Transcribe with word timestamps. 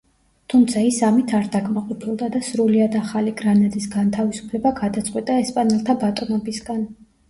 თუმცა 0.53 0.81
ის 0.87 0.97
ამით 1.09 1.33
არ 1.39 1.49
დაკმაყოფილდა 1.57 2.31
და 2.37 2.41
სრულიად 2.49 2.99
ახალი 3.03 3.37
გრანადის 3.45 3.89
განთავისუფლება 3.99 4.77
გადაწყვიტა 4.85 5.41
ესპანელთა 5.47 6.03
ბატონობისგან. 6.07 6.87